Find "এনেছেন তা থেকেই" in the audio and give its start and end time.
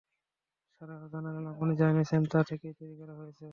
1.89-2.73